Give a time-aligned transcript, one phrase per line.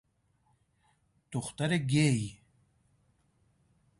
[1.31, 2.39] دخترگی